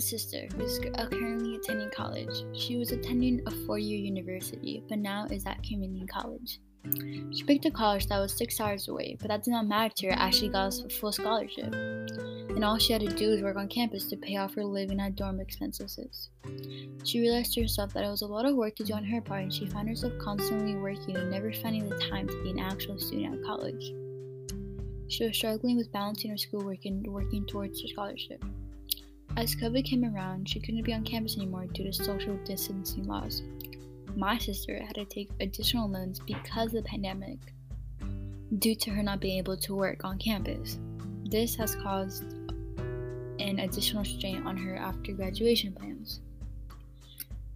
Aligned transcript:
sister 0.00 0.48
who's 0.56 0.78
currently 0.78 1.56
attending 1.56 1.90
college. 1.90 2.44
She 2.52 2.76
was 2.76 2.92
attending 2.92 3.40
a 3.46 3.50
four 3.66 3.78
year 3.78 3.98
university, 3.98 4.82
but 4.88 4.98
now 4.98 5.26
is 5.26 5.46
at 5.46 5.62
community 5.62 6.06
college. 6.06 6.60
She 7.32 7.44
picked 7.44 7.66
a 7.66 7.70
college 7.70 8.06
that 8.06 8.18
was 8.18 8.32
six 8.32 8.58
hours 8.58 8.88
away, 8.88 9.16
but 9.20 9.28
that 9.28 9.44
did 9.44 9.50
not 9.50 9.66
matter 9.66 9.92
to 9.98 10.06
her 10.08 10.12
as 10.14 10.34
she 10.34 10.48
got 10.48 10.74
a 10.74 10.88
full 10.88 11.12
scholarship. 11.12 11.72
And 11.74 12.64
all 12.64 12.78
she 12.78 12.92
had 12.92 13.02
to 13.02 13.08
do 13.08 13.30
was 13.30 13.42
work 13.42 13.56
on 13.56 13.68
campus 13.68 14.06
to 14.06 14.16
pay 14.16 14.36
off 14.36 14.54
her 14.54 14.64
living 14.64 14.98
at 14.98 15.14
dorm 15.14 15.40
expenses. 15.40 16.30
She 17.04 17.20
realized 17.20 17.52
to 17.54 17.62
herself 17.62 17.92
that 17.92 18.04
it 18.04 18.08
was 18.08 18.22
a 18.22 18.26
lot 18.26 18.46
of 18.46 18.56
work 18.56 18.76
to 18.76 18.84
do 18.84 18.94
on 18.94 19.04
her 19.04 19.20
part, 19.20 19.42
and 19.42 19.52
she 19.52 19.66
found 19.66 19.88
herself 19.88 20.12
constantly 20.18 20.74
working 20.74 21.16
and 21.16 21.30
never 21.30 21.52
finding 21.52 21.88
the 21.88 21.98
time 22.10 22.26
to 22.26 22.42
be 22.42 22.50
an 22.50 22.58
actual 22.58 22.98
student 22.98 23.38
at 23.38 23.44
college. 23.44 23.92
She 25.08 25.24
was 25.24 25.36
struggling 25.36 25.76
with 25.76 25.92
balancing 25.92 26.30
her 26.30 26.36
schoolwork 26.36 26.84
and 26.86 27.06
working 27.06 27.44
towards 27.46 27.82
her 27.82 27.88
scholarship. 27.88 28.44
As 29.36 29.54
COVID 29.54 29.84
came 29.84 30.04
around, 30.04 30.48
she 30.48 30.60
couldn't 30.60 30.82
be 30.82 30.92
on 30.92 31.04
campus 31.04 31.36
anymore 31.36 31.66
due 31.66 31.84
to 31.84 31.92
social 31.92 32.36
distancing 32.44 33.06
laws. 33.06 33.42
My 34.16 34.38
sister 34.38 34.82
had 34.82 34.96
to 34.96 35.04
take 35.04 35.30
additional 35.40 35.88
loans 35.88 36.20
because 36.20 36.74
of 36.74 36.82
the 36.82 36.88
pandemic, 36.88 37.38
due 38.58 38.74
to 38.74 38.90
her 38.90 39.02
not 39.02 39.20
being 39.20 39.38
able 39.38 39.56
to 39.56 39.74
work 39.74 40.04
on 40.04 40.18
campus. 40.18 40.78
This 41.24 41.54
has 41.56 41.74
caused 41.76 42.24
an 43.38 43.60
additional 43.60 44.04
strain 44.04 44.46
on 44.46 44.56
her 44.56 44.76
after 44.76 45.12
graduation 45.12 45.72
plans. 45.72 46.20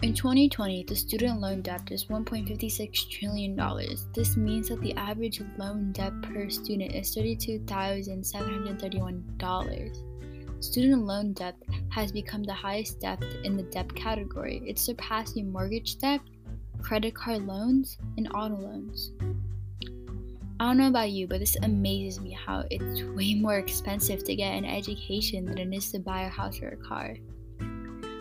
In 0.00 0.14
2020, 0.14 0.84
the 0.84 0.94
student 0.94 1.40
loan 1.40 1.60
debt 1.60 1.90
is 1.90 2.04
$1.56 2.06 3.10
trillion. 3.10 3.56
This 4.14 4.36
means 4.36 4.68
that 4.68 4.80
the 4.80 4.94
average 4.94 5.42
loan 5.58 5.90
debt 5.90 6.12
per 6.22 6.48
student 6.48 6.94
is 6.94 7.16
$32,731. 7.16 10.04
Student 10.60 11.06
loan 11.06 11.34
debt 11.34 11.56
has 11.90 12.10
become 12.10 12.42
the 12.42 12.52
highest 12.52 13.00
debt 13.00 13.22
in 13.44 13.56
the 13.56 13.62
debt 13.62 13.94
category. 13.94 14.60
It's 14.66 14.82
surpassing 14.82 15.52
mortgage 15.52 15.98
debt, 15.98 16.20
credit 16.82 17.14
card 17.14 17.46
loans, 17.46 17.96
and 18.16 18.28
auto 18.34 18.56
loans. 18.56 19.12
I 20.60 20.66
don't 20.66 20.78
know 20.78 20.88
about 20.88 21.10
you, 21.10 21.28
but 21.28 21.38
this 21.38 21.56
amazes 21.62 22.20
me 22.20 22.32
how 22.32 22.64
it's 22.70 23.02
way 23.16 23.34
more 23.34 23.58
expensive 23.58 24.24
to 24.24 24.34
get 24.34 24.54
an 24.54 24.64
education 24.64 25.44
than 25.44 25.58
it 25.58 25.72
is 25.72 25.92
to 25.92 26.00
buy 26.00 26.22
a 26.22 26.28
house 26.28 26.60
or 26.60 26.70
a 26.70 26.76
car. 26.76 27.14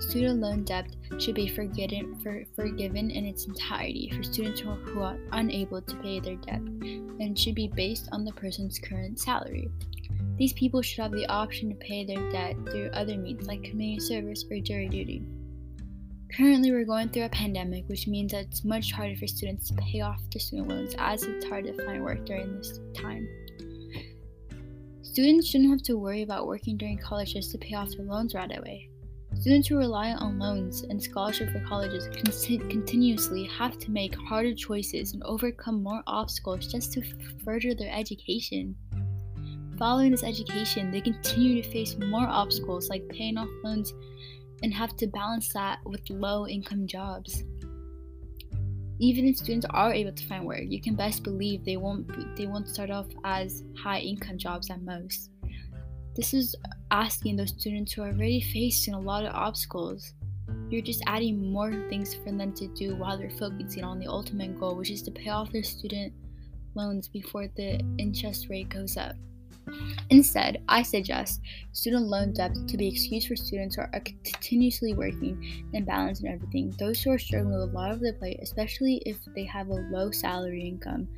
Student 0.00 0.40
loan 0.40 0.64
debt 0.64 0.96
should 1.18 1.34
be 1.34 1.46
forgiven, 1.46 2.18
for, 2.22 2.42
forgiven 2.56 3.10
in 3.10 3.26
its 3.26 3.46
entirety 3.46 4.10
for 4.16 4.22
students 4.22 4.60
who 4.60 4.70
are, 4.70 4.76
who 4.76 5.00
are 5.02 5.18
unable 5.32 5.82
to 5.82 5.96
pay 5.96 6.18
their 6.20 6.36
debt 6.36 6.60
and 6.60 7.38
should 7.38 7.54
be 7.54 7.68
based 7.68 8.08
on 8.10 8.24
the 8.24 8.32
person's 8.32 8.78
current 8.78 9.20
salary. 9.20 9.68
These 10.38 10.54
people 10.54 10.80
should 10.80 11.02
have 11.02 11.12
the 11.12 11.26
option 11.26 11.68
to 11.68 11.74
pay 11.74 12.04
their 12.04 12.30
debt 12.30 12.56
through 12.70 12.90
other 12.94 13.16
means 13.18 13.46
like 13.46 13.62
community 13.62 14.00
service 14.00 14.44
or 14.50 14.58
jury 14.58 14.88
duty. 14.88 15.22
Currently, 16.34 16.72
we're 16.72 16.84
going 16.84 17.10
through 17.10 17.24
a 17.24 17.28
pandemic, 17.28 17.86
which 17.88 18.06
means 18.06 18.32
that 18.32 18.46
it's 18.46 18.64
much 18.64 18.92
harder 18.92 19.16
for 19.16 19.26
students 19.26 19.68
to 19.68 19.74
pay 19.74 20.00
off 20.00 20.22
their 20.32 20.40
student 20.40 20.68
loans 20.68 20.94
as 20.96 21.24
it's 21.24 21.44
hard 21.44 21.66
to 21.66 21.84
find 21.84 22.02
work 22.02 22.24
during 22.24 22.56
this 22.56 22.80
time. 22.94 23.28
Students 25.02 25.48
shouldn't 25.48 25.70
have 25.70 25.82
to 25.82 25.98
worry 25.98 26.22
about 26.22 26.46
working 26.46 26.76
during 26.78 26.96
college 26.96 27.34
just 27.34 27.50
to 27.50 27.58
pay 27.58 27.74
off 27.74 27.90
their 27.90 28.06
loans 28.06 28.34
right 28.34 28.56
away. 28.56 28.88
Students 29.40 29.68
who 29.68 29.78
rely 29.78 30.12
on 30.12 30.38
loans 30.38 30.82
and 30.82 31.02
scholarship 31.02 31.48
for 31.50 31.60
colleges 31.60 32.08
con- 32.08 32.68
continuously 32.68 33.44
have 33.44 33.78
to 33.78 33.90
make 33.90 34.14
harder 34.14 34.54
choices 34.54 35.14
and 35.14 35.22
overcome 35.22 35.82
more 35.82 36.02
obstacles 36.06 36.66
just 36.66 36.92
to 36.92 37.02
further 37.42 37.74
their 37.74 37.90
education. 37.90 38.76
Following 39.78 40.10
this 40.10 40.24
education, 40.24 40.90
they 40.90 41.00
continue 41.00 41.62
to 41.62 41.70
face 41.70 41.96
more 41.96 42.26
obstacles 42.26 42.90
like 42.90 43.08
paying 43.08 43.38
off 43.38 43.48
loans 43.64 43.94
and 44.62 44.74
have 44.74 44.94
to 44.98 45.06
balance 45.06 45.50
that 45.54 45.78
with 45.86 46.02
low 46.10 46.46
income 46.46 46.86
jobs. 46.86 47.42
Even 48.98 49.24
if 49.24 49.38
students 49.38 49.64
are 49.70 49.94
able 49.94 50.12
to 50.12 50.26
find 50.26 50.44
work, 50.44 50.64
you 50.66 50.82
can 50.82 50.96
best 50.96 51.22
believe 51.22 51.64
they 51.64 51.78
won't 51.78 52.36
they 52.36 52.46
won't 52.46 52.68
start 52.68 52.90
off 52.90 53.06
as 53.24 53.64
high 53.82 54.00
income 54.00 54.36
jobs 54.36 54.68
at 54.68 54.82
most. 54.82 55.30
This 56.20 56.34
is 56.34 56.54
asking 56.90 57.36
those 57.36 57.48
students 57.48 57.94
who 57.94 58.02
are 58.02 58.08
already 58.08 58.42
facing 58.42 58.92
a 58.92 59.00
lot 59.00 59.24
of 59.24 59.34
obstacles. 59.34 60.12
You're 60.68 60.82
just 60.82 61.02
adding 61.06 61.50
more 61.50 61.72
things 61.88 62.14
for 62.14 62.30
them 62.30 62.52
to 62.56 62.68
do 62.74 62.94
while 62.94 63.16
they're 63.16 63.30
focusing 63.30 63.84
on 63.84 63.98
the 63.98 64.06
ultimate 64.06 64.60
goal, 64.60 64.76
which 64.76 64.90
is 64.90 65.00
to 65.04 65.10
pay 65.10 65.30
off 65.30 65.50
their 65.50 65.62
student 65.62 66.12
loans 66.74 67.08
before 67.08 67.48
the 67.56 67.80
interest 67.96 68.50
rate 68.50 68.68
goes 68.68 68.98
up. 68.98 69.16
Instead, 70.10 70.62
I 70.68 70.82
suggest 70.82 71.40
student 71.72 72.04
loan 72.04 72.34
debt 72.34 72.54
to 72.68 72.76
be 72.76 72.88
excused 72.88 73.28
for 73.28 73.36
students 73.36 73.76
who 73.76 73.80
are 73.80 74.02
continuously 74.24 74.92
working 74.92 75.64
and 75.72 75.86
balancing 75.86 76.28
everything. 76.28 76.74
Those 76.78 77.00
who 77.00 77.12
are 77.12 77.18
struggling 77.18 77.54
with 77.54 77.70
a 77.70 77.72
lot 77.72 77.92
of 77.92 78.00
their 78.00 78.12
plate, 78.12 78.40
especially 78.42 78.96
if 79.06 79.16
they 79.34 79.44
have 79.44 79.68
a 79.68 79.86
low 79.90 80.10
salary 80.10 80.68
income, 80.68 81.08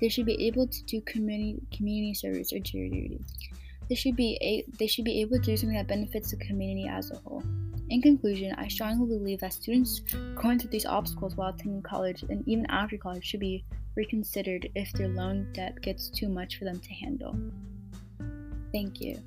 they 0.00 0.08
should 0.08 0.26
be 0.26 0.46
able 0.46 0.68
to 0.68 0.84
do 0.84 1.00
community 1.00 1.60
community 1.72 2.14
service 2.14 2.52
or 2.52 2.60
duty. 2.60 3.18
They 3.92 3.96
should 3.96 4.16
be 4.16 4.38
a, 4.40 4.64
they 4.78 4.86
should 4.86 5.04
be 5.04 5.20
able 5.20 5.36
to 5.36 5.42
do 5.42 5.54
something 5.54 5.76
that 5.76 5.86
benefits 5.86 6.30
the 6.30 6.38
community 6.38 6.88
as 6.88 7.10
a 7.10 7.16
whole. 7.16 7.42
In 7.90 8.00
conclusion, 8.00 8.54
I 8.56 8.66
strongly 8.68 9.06
believe 9.06 9.40
that 9.40 9.52
students 9.52 10.00
going 10.34 10.58
through 10.58 10.70
these 10.70 10.86
obstacles 10.86 11.36
while 11.36 11.50
attending 11.50 11.82
college 11.82 12.22
and 12.22 12.42
even 12.48 12.64
after 12.70 12.96
college 12.96 13.22
should 13.22 13.40
be 13.40 13.66
reconsidered 13.94 14.70
if 14.74 14.90
their 14.94 15.08
loan 15.08 15.46
debt 15.52 15.78
gets 15.82 16.08
too 16.08 16.30
much 16.30 16.58
for 16.58 16.64
them 16.64 16.80
to 16.80 16.88
handle. 16.88 17.36
Thank 18.72 19.02
you. 19.02 19.22